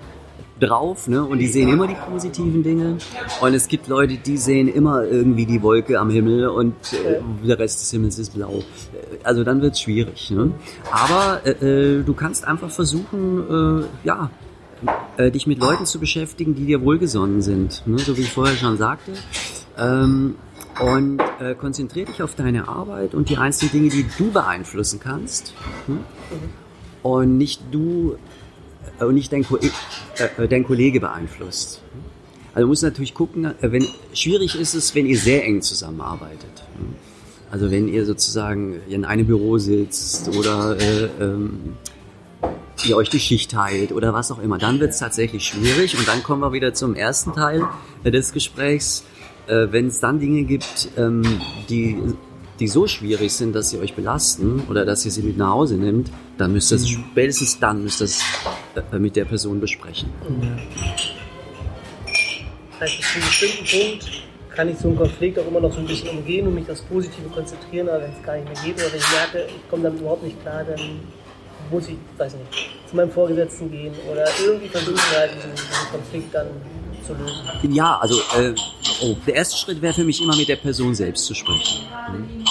[0.60, 1.24] drauf ne?
[1.24, 2.98] und die sehen immer die positiven Dinge.
[3.40, 7.58] Und es gibt Leute, die sehen immer irgendwie die Wolke am Himmel und äh, der
[7.58, 8.62] Rest des Himmels ist blau.
[9.22, 10.30] Also dann wird es schwierig.
[10.30, 10.52] Ne?
[10.90, 14.30] Aber äh, äh, du kannst einfach versuchen, äh, ja,
[15.16, 17.98] äh, dich mit Leuten zu beschäftigen, die dir wohlgesonnen sind, ne?
[17.98, 19.12] so wie ich vorher schon sagte.
[19.76, 20.36] Ähm,
[20.80, 25.52] und äh, konzentriere dich auf deine Arbeit und die einzelnen Dinge, die du beeinflussen kannst.
[25.86, 25.98] Hm?
[27.02, 28.16] Und nicht du
[29.00, 29.68] äh, und nicht dein, Ko äh,
[30.36, 31.82] äh, dein Kollege beeinflusst.
[32.54, 36.64] Also du musst natürlich gucken, äh, wenn schwierig ist es, wenn ihr sehr eng zusammenarbeitet.
[36.78, 36.94] Hm?
[37.50, 41.74] Also wenn ihr sozusagen in einem Büro sitzt oder äh, ähm,
[42.86, 45.98] ihr euch die Schicht teilt oder was auch immer, dann wird es tatsächlich schwierig.
[45.98, 47.66] Und dann kommen wir wieder zum ersten Teil
[48.04, 49.04] des Gesprächs
[49.48, 51.22] äh, wenn es dann Dinge gibt, ähm,
[51.68, 51.96] die,
[52.60, 55.76] die so schwierig sind, dass sie euch belasten oder dass ihr sie mit nach Hause
[55.76, 57.04] nimmt, dann müsst ihr es, mhm.
[57.12, 58.22] spätestens dann müsst ihr es
[58.92, 60.10] äh, mit der Person besprechen.
[62.78, 64.22] Das heißt, bis zu einem bestimmten Punkt
[64.54, 66.82] kann ich so einen Konflikt auch immer noch so ein bisschen umgehen und mich aufs
[66.82, 69.84] Positive konzentrieren, aber wenn es gar nicht mehr geht oder wenn ich merke, ich komme
[69.84, 70.80] damit überhaupt nicht klar, dann
[71.70, 76.34] muss ich, weiß nicht, zu meinem Vorgesetzten gehen oder irgendwie versuchen, halt diesen, diesen Konflikt
[76.34, 76.46] dann
[77.06, 77.74] zu lösen.
[77.74, 78.54] Ja, also äh,
[79.02, 81.84] oh, der erste Schritt wäre für mich immer mit der Person selbst zu sprechen.
[82.12, 82.44] Mhm.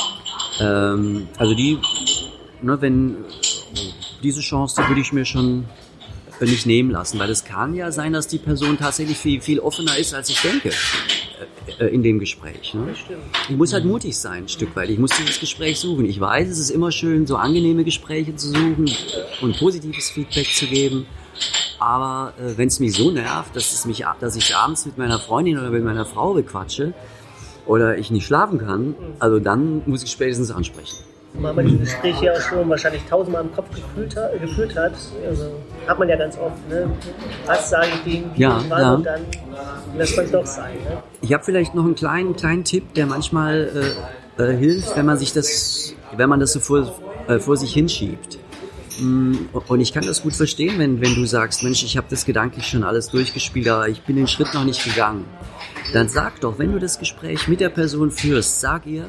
[0.60, 1.80] Ähm, also die,
[2.62, 3.26] ne, wenn
[4.24, 5.66] diese Chance, würde ich mir schon
[6.40, 9.98] nicht nehmen lassen, weil es kann ja sein, dass die Person tatsächlich viel, viel offener
[9.98, 10.72] ist, als ich denke
[11.80, 12.74] in dem Gespräch.
[12.74, 12.94] Ne?
[13.50, 14.90] Ich muss halt mutig sein, ein Stück weit.
[14.90, 16.06] Ich muss dieses Gespräch suchen.
[16.06, 18.90] Ich weiß, es ist immer schön, so angenehme Gespräche zu suchen
[19.42, 21.06] und positives Feedback zu geben.
[21.80, 25.20] Aber äh, wenn es mich so nervt, dass, es mich, dass ich abends mit meiner
[25.20, 26.94] Freundin oder mit meiner Frau bequatsche
[27.66, 30.98] oder ich nicht schlafen kann, also dann muss ich spätestens ansprechen.
[31.40, 34.94] Weil man diese Gespräche auch schon wahrscheinlich tausendmal im Kopf gefühlt hat, geführt hat,
[35.28, 35.52] also
[35.88, 36.90] hat man ja ganz oft, ne?
[37.46, 38.94] was sage ich denen, wie ja, wann ja.
[38.94, 39.22] und dann
[39.96, 40.74] lässt man es doch sein.
[40.74, 40.98] Ne?
[41.22, 43.96] Ich habe vielleicht noch einen kleinen, kleinen Tipp, der manchmal
[44.38, 46.96] äh, äh, hilft, wenn man sich das, wenn man das so vor,
[47.28, 48.40] äh, vor sich hinschiebt.
[49.00, 49.36] Mm,
[49.68, 52.68] und ich kann das gut verstehen, wenn, wenn du sagst, Mensch, ich habe das gedanklich
[52.68, 55.26] schon alles durchgespielt, aber ich bin den Schritt noch nicht gegangen.
[55.94, 59.08] Dann sag doch, wenn du das Gespräch mit der Person führst, sag ihr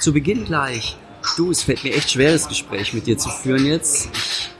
[0.00, 0.96] zu Beginn gleich,
[1.36, 4.10] du, es fällt mir echt schwer, das Gespräch mit dir zu führen jetzt.
[4.14, 4.50] Ich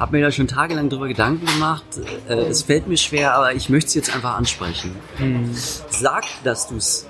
[0.00, 1.84] habe mir da schon tagelang drüber Gedanken gemacht.
[2.28, 4.94] Äh, es fällt mir schwer, aber ich möchte es jetzt einfach ansprechen.
[5.18, 5.50] Mhm.
[5.88, 7.06] Sag, dass du es,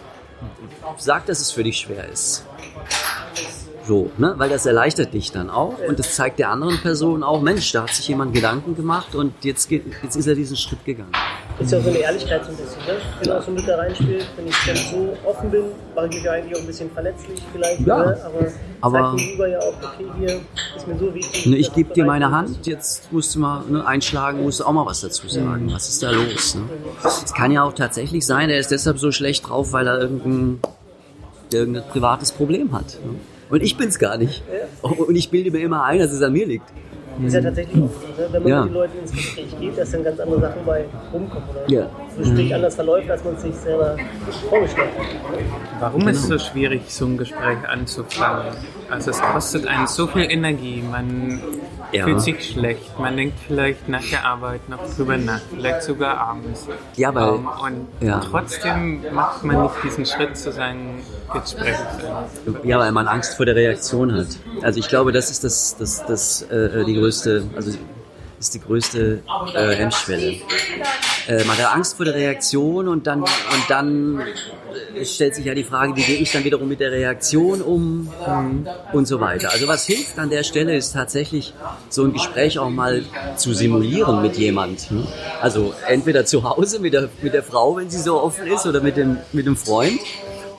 [0.99, 2.45] sag, dass es für dich schwer ist.
[3.87, 4.35] So, ne?
[4.37, 7.83] Weil das erleichtert dich dann auch und das zeigt der anderen Person auch, Mensch, da
[7.83, 11.13] hat sich jemand Gedanken gemacht und jetzt, geht, jetzt ist er diesen Schritt gegangen.
[11.59, 13.01] Ist ja auch so eine Ehrlichkeit so ein bisschen, ne?
[13.23, 15.64] Wenn auch so mit da reinspielt, wenn ich dann so offen bin,
[15.95, 18.19] mache ich mich ja eigentlich auch ein bisschen verletzlich vielleicht, ja, ne?
[18.83, 20.40] aber, aber gegenüber ja auch, okay, hier
[20.77, 21.47] ist mir so wichtig.
[21.47, 24.73] Ne, ich gebe dir meine Hand, jetzt musst du mal ne, einschlagen, musst du auch
[24.73, 25.64] mal was dazu sagen.
[25.64, 25.73] Mhm.
[25.73, 26.57] Was ist da los?
[26.57, 26.62] Ne?
[27.03, 30.61] Es kann ja auch tatsächlich sein, er ist deshalb so schlecht drauf, weil er irgendein,
[31.51, 32.99] irgendein privates Problem hat.
[33.03, 33.19] Ne?
[33.49, 34.42] Und ich bin's gar nicht.
[34.83, 36.69] Und ich bilde mir immer ein, dass es an mir liegt.
[37.19, 38.29] Das ist ja tatsächlich oft so, ne?
[38.31, 38.61] wenn man ja.
[38.63, 41.49] mit den Leuten ins Gespräch geht, dass dann ganz andere Sachen bei rumkommen.
[41.51, 41.91] Oder ja.
[42.09, 43.97] das Gespräch anders verläuft, als man es sich selber
[44.49, 45.07] vorgestellt hat.
[45.81, 46.13] Warum genau.
[46.13, 48.53] ist es so schwierig, so ein Gespräch anzufangen?
[48.91, 51.41] Also es kostet einen so viel Energie, man
[51.92, 52.05] ja.
[52.05, 56.66] fühlt sich schlecht, man denkt vielleicht nach der Arbeit noch drüber nach, vielleicht sogar abends.
[56.96, 58.20] Ja, weil, um, und ja.
[58.20, 61.87] trotzdem macht man nicht diesen Schritt zu seinen Gesprächen.
[62.62, 64.29] Ja, weil man Angst vor der Reaktion hat.
[64.62, 67.77] Also ich glaube, das ist das, das, das, äh, die größte, also
[68.38, 69.22] ist die größte
[69.55, 70.37] äh, Hemmschwelle.
[71.29, 74.23] Äh, man hat Angst vor der Reaktion und dann, und dann
[75.05, 78.09] stellt sich ja die Frage, wie gehe ich dann wiederum mit der Reaktion um
[78.93, 79.51] und so weiter.
[79.51, 81.53] Also was hilft an der Stelle ist tatsächlich
[81.89, 83.03] so ein Gespräch auch mal
[83.37, 85.07] zu simulieren mit jemandem.
[85.41, 88.81] Also entweder zu Hause mit der, mit der Frau, wenn sie so offen ist, oder
[88.81, 90.01] mit dem, mit dem Freund.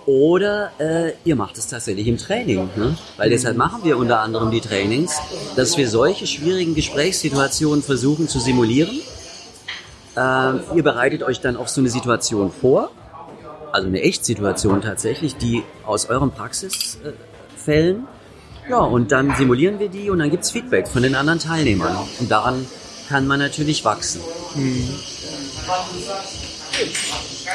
[0.05, 2.69] Oder äh, ihr macht es tatsächlich im Training.
[2.77, 2.97] Ne?
[3.17, 5.17] Weil deshalb machen wir unter anderem die Trainings,
[5.57, 9.01] dass wir solche schwierigen Gesprächssituationen versuchen zu simulieren.
[10.17, 12.89] Äh, ihr bereitet euch dann auf so eine Situation vor
[13.71, 18.07] also eine Echtsituation tatsächlich, die aus euren Praxisfällen.
[18.69, 21.95] Ja, und dann simulieren wir die und dann gibt es Feedback von den anderen Teilnehmern.
[22.19, 22.65] Und daran
[23.07, 24.21] kann man natürlich wachsen.
[24.55, 24.89] Mhm.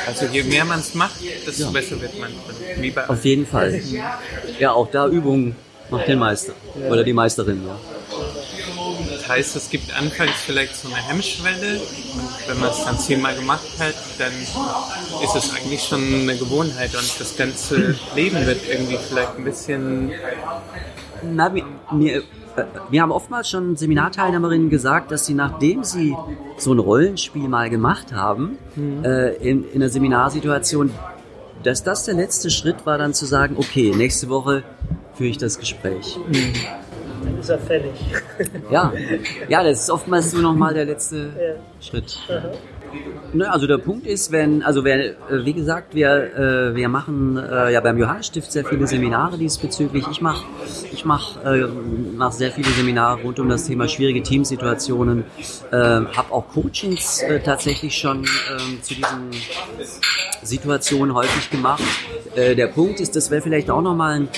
[0.07, 1.71] Also je mehr man es macht, desto ja.
[1.71, 2.31] besser wird man.
[2.79, 3.81] Wie Auf jeden Fall.
[4.59, 5.55] Ja, auch da Übung
[5.91, 6.55] macht den Meister.
[6.89, 7.77] Oder die Meisterin, ja
[9.33, 13.67] heißt, es gibt anfangs vielleicht so eine Hemmschwelle und wenn man es dann zehnmal gemacht
[13.79, 14.33] hat, dann
[15.23, 20.13] ist es eigentlich schon eine Gewohnheit und das ganze Leben wird irgendwie vielleicht ein bisschen...
[21.23, 22.17] Na, mir,
[22.57, 26.17] äh, wir haben oftmals schon Seminarteilnehmerinnen gesagt, dass sie nachdem sie
[26.59, 29.05] so ein Rollenspiel mal gemacht haben, mhm.
[29.05, 30.91] äh, in, in einer Seminarsituation,
[31.63, 34.65] dass das der letzte Schritt war, dann zu sagen, okay, nächste Woche
[35.15, 36.19] führe ich das Gespräch.
[36.29, 36.53] Mhm.
[37.25, 37.93] Dann ist er fällig.
[38.71, 38.93] Ja,
[39.49, 42.19] ja, das ist oftmals nur noch mal der letzte Schritt.
[43.33, 47.39] Ne, also der Punkt ist, wenn, also wer, äh, wie gesagt, wir, äh, wir machen
[47.39, 50.05] äh, ja beim Johannesstift sehr viele Seminare diesbezüglich.
[50.11, 50.45] Ich mache
[50.93, 51.67] ich mach, äh,
[52.15, 55.25] mach sehr viele Seminare rund um das Thema schwierige Teamsituationen.
[55.71, 59.31] Äh, habe auch Coachings äh, tatsächlich schon äh, zu diesen
[60.43, 61.83] Situationen häufig gemacht.
[62.35, 64.29] Äh, der Punkt ist, das wäre vielleicht auch nochmal ein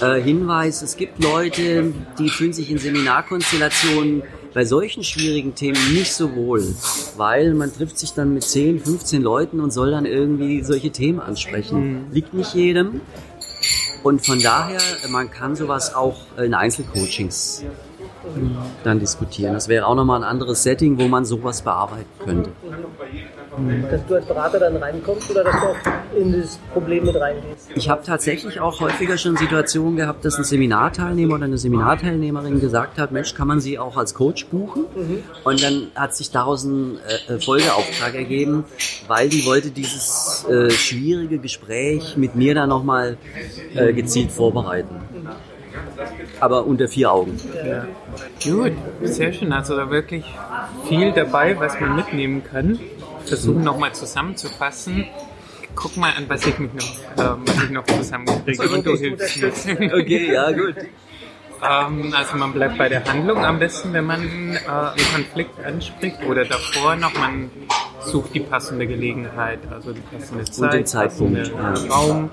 [0.00, 4.22] äh, Hinweis, es gibt Leute, die fühlen sich in Seminarkonstellationen
[4.54, 6.74] bei solchen schwierigen Themen nicht so wohl,
[7.16, 11.20] weil man trifft sich dann mit 10, 15 Leuten und soll dann irgendwie solche Themen
[11.20, 12.06] ansprechen.
[12.12, 13.00] Liegt nicht jedem.
[14.02, 14.80] Und von daher,
[15.10, 17.64] man kann sowas auch in Einzelcoachings
[18.84, 19.54] dann diskutieren.
[19.54, 22.50] Das wäre auch nochmal ein anderes Setting, wo man sowas bearbeiten könnte.
[23.90, 25.76] Dass du als Berater dann reinkommst oder dass du auch
[26.16, 27.70] in das Problem mit reingehst?
[27.74, 32.98] Ich habe tatsächlich auch häufiger schon Situationen gehabt, dass ein Seminarteilnehmer oder eine Seminarteilnehmerin gesagt
[32.98, 34.84] hat, Mensch, kann man sie auch als Coach buchen?
[35.44, 38.64] Und dann hat sich daraus ein äh, Folgeauftrag ergeben,
[39.06, 43.16] weil die wollte dieses äh, schwierige Gespräch mit mir dann nochmal
[43.74, 44.96] äh, gezielt vorbereiten.
[46.40, 47.38] Aber unter vier Augen.
[47.66, 47.86] Ja.
[48.44, 49.52] Gut, sehr schön.
[49.52, 50.24] Also da wirklich
[50.88, 52.78] viel dabei, was man mitnehmen kann.
[53.28, 55.06] Versuchen nochmal zusammenzufassen.
[55.74, 59.66] Guck mal an, was ich, mich noch, ähm, was ich noch zusammenkriege und du hilfst
[59.66, 59.94] mir.
[59.94, 60.74] Okay, ja, gut.
[61.62, 66.22] Ähm, also man bleibt bei der Handlung am besten, wenn man äh, einen Konflikt anspricht
[66.24, 67.50] oder davor noch, man
[68.00, 71.94] sucht die passende Gelegenheit, also die passende Zeit, den Zeitpunkt, passende ja.
[71.94, 72.30] Raum.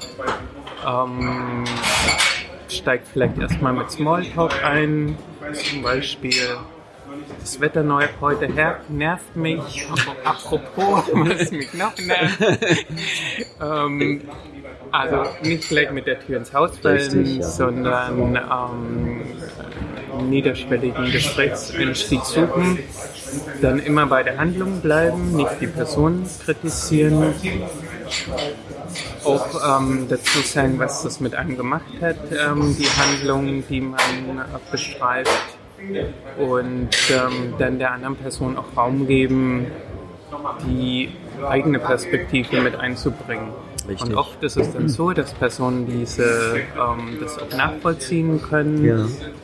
[0.85, 1.63] Ähm,
[2.69, 5.17] steigt vielleicht erstmal mit Smalltalk ein,
[5.53, 6.57] zum Beispiel
[7.45, 9.87] das Wetter neu heute her nervt mich.
[10.23, 12.41] Apropos, was mich noch nervt.
[13.61, 14.21] ähm,
[14.91, 17.43] also nicht gleich mit der Tür ins Haus fallen, Richtig, ja.
[17.43, 19.21] sondern ähm,
[20.27, 22.79] niederschwelligen Gesprächseinstieg suchen.
[23.61, 27.35] Dann immer bei der Handlung bleiben, nicht die Person kritisieren.
[29.23, 33.99] Auch ähm, dazu sagen, was das mit einem gemacht hat, ähm, die Handlung, die man
[33.99, 35.29] äh, beschreibt.
[36.37, 39.67] Und ähm, dann der anderen Person auch Raum geben,
[40.67, 41.09] die
[41.47, 43.49] eigene Perspektive mit einzubringen.
[43.87, 44.09] Richtig.
[44.09, 48.95] Und oft ist es dann so, dass Personen diese ähm, das auch nachvollziehen können, Ja.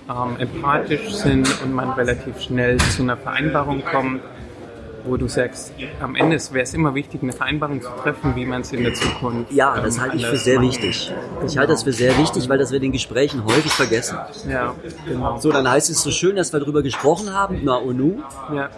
[0.10, 4.22] ähm, empathisch sind und man relativ schnell zu einer Vereinbarung kommt,
[5.06, 8.62] wo du sagst, am Ende wäre es immer wichtig, eine Vereinbarung zu treffen, wie man
[8.62, 10.68] es in der Zukunft Ja, das ähm, halte ich für sehr machen.
[10.70, 11.12] wichtig.
[11.46, 14.18] Ich halte das für sehr wichtig, weil das wir in den Gesprächen häufig vergessen.
[14.50, 14.76] Ja,
[15.08, 15.40] genau.
[15.40, 17.62] So, dann heißt es so schön, dass wir darüber gesprochen haben.
[17.64, 18.22] Na und nu?
[18.54, 18.70] Ja,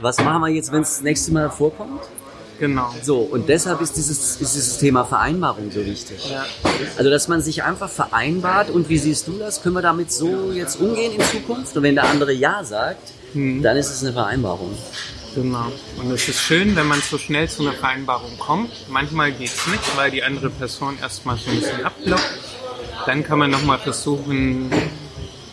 [0.00, 2.00] Was machen wir jetzt, wenn es das nächste Mal vorkommt?
[2.58, 2.94] genau.
[3.02, 6.30] So, und deshalb ist dieses, ist dieses Thema Vereinbarung so wichtig.
[6.30, 6.44] Ja.
[6.96, 9.62] Also, dass man sich einfach vereinbart und wie siehst du das?
[9.62, 11.76] Können wir damit so jetzt umgehen in Zukunft?
[11.76, 14.70] Und wenn der andere Ja sagt, dann ist es eine Vereinbarung.
[15.34, 15.72] Genau.
[15.98, 18.70] Und es ist schön, wenn man so schnell zu einer Vereinbarung kommt.
[18.88, 22.38] Manchmal geht es nicht, weil die andere Person erstmal so ein bisschen abblockt.
[23.06, 24.70] Dann kann man nochmal versuchen,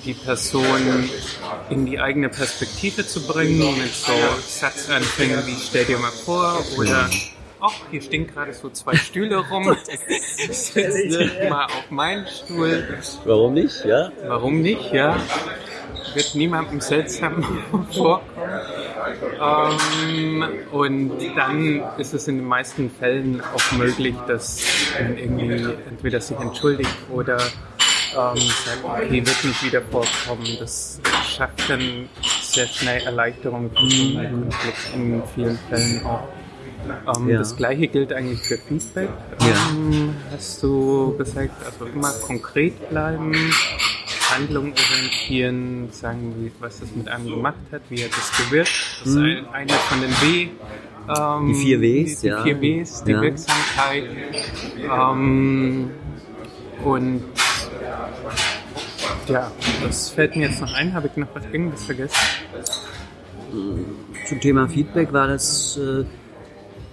[0.06, 1.10] die Person
[1.70, 4.14] in die eigene Perspektive zu bringen, mit so
[4.48, 7.10] Satzanfängen wie stell dir mal vor oder
[7.60, 9.76] ach, hier stehen gerade so zwei Stühle rum.
[10.52, 12.98] Setz dich mal auf meinen Stuhl.
[13.26, 13.86] Warum nicht?
[13.86, 14.12] Ja?
[14.26, 15.18] Warum nicht, ja?
[16.14, 17.44] Wird niemandem seltsam
[17.92, 18.22] vorkommen.
[19.40, 24.64] Ähm, und dann ist es in den meisten Fällen auch möglich, dass
[25.00, 30.46] man irgendwie entweder sich entschuldigt oder ähm, sagt, okay, wird nicht wieder vorkommen.
[30.60, 32.10] Das schafft dann
[32.42, 36.28] sehr schnell Erleichterung für so einen Konflikt in vielen Fällen auch.
[37.16, 37.38] Ähm, Ja.
[37.40, 39.10] Das gleiche gilt eigentlich für Feedback.
[39.42, 39.48] Ja.
[39.72, 43.34] Ähm, hast du gesagt, also immer konkret bleiben,
[44.36, 48.72] Handlung orientieren, sagen, wie, was das mit einem gemacht hat, wie hat das gewirkt.
[49.04, 50.48] Das ist ein, eine von den W.
[51.10, 52.44] Ähm, Die vier Ws, die, die ja.
[52.44, 53.22] vier Ws, die Ja.
[53.22, 54.04] Wirksamkeit.
[54.80, 55.90] Ähm,
[56.84, 57.24] und
[59.28, 59.52] ja,
[59.84, 60.94] das fällt mir jetzt noch ein.
[60.94, 62.16] Habe ich noch was irgendwas vergessen?
[64.28, 65.78] Zum Thema Feedback war das.
[65.78, 66.06] Äh,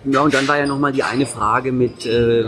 [0.04, 2.44] ja, und dann war ja nochmal die eine Frage mit, äh,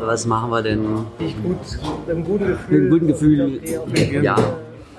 [0.00, 1.06] was machen wir denn?
[1.18, 1.58] Nicht gut,
[2.06, 2.68] mit einem guten Gefühl.
[2.68, 4.36] Mit einem guten Gefühl, ja.
[4.36, 4.42] äh,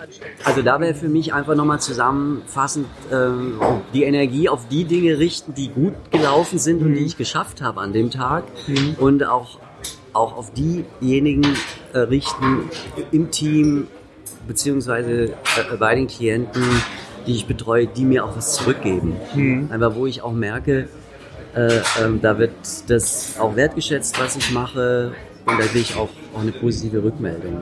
[0.10, 0.36] anstecken.
[0.44, 3.60] Also da wäre für mich einfach nochmal zusammenfassend ähm,
[3.94, 7.82] die Energie auf die Dinge richten, die gut gelaufen sind und die ich geschafft habe
[7.82, 8.44] an dem Tag
[8.98, 9.60] und auch,
[10.14, 11.46] auch auf diejenigen
[11.94, 12.70] äh, richten
[13.12, 13.88] im Team
[14.48, 16.64] beziehungsweise äh, bei den Klienten,
[17.28, 19.16] die ich betreue, die mir auch was zurückgeben.
[19.70, 20.88] Einfach wo ich auch merke,
[21.56, 22.52] äh, ähm, da wird
[22.88, 25.14] das auch wertgeschätzt, was ich mache
[25.46, 27.54] und da will ich auch, auch eine positive Rückmeldung.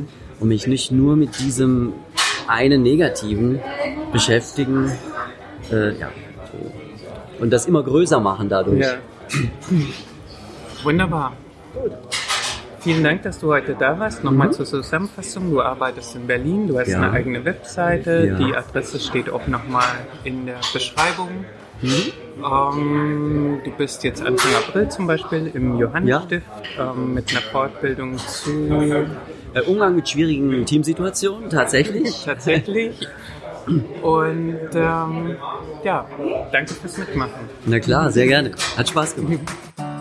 [0.00, 0.04] Ne?
[0.40, 1.92] Und mich nicht nur mit diesem
[2.48, 3.60] einen negativen
[4.12, 4.90] beschäftigen.
[5.70, 6.08] Äh, ja.
[7.40, 8.80] Und das immer größer machen dadurch.
[8.80, 8.94] Ja.
[10.82, 11.32] Wunderbar.
[12.80, 14.22] Vielen Dank, dass du heute da warst.
[14.24, 15.50] Nochmal zur Zusammenfassung.
[15.50, 16.98] Du arbeitest in Berlin, du hast Ja.
[16.98, 18.26] eine eigene Webseite.
[18.26, 18.34] Ja.
[18.46, 19.88] Die Adresse steht auch nochmal
[20.24, 21.46] in der Beschreibung.
[21.84, 22.12] Mhm.
[22.44, 26.44] Ähm, du bist jetzt Anfang April zum Beispiel im Johannesstift
[26.78, 28.50] ähm, mit einer Fortbildung zu
[29.54, 32.22] Äh, Umgang mit schwierigen Teamsituationen, tatsächlich.
[32.24, 33.06] tatsächlich.
[34.02, 35.36] Und ähm,
[35.84, 36.06] ja,
[36.50, 37.48] danke fürs Mitmachen.
[37.64, 38.50] Na klar, sehr gerne.
[38.76, 39.38] Hat Spaß gemacht.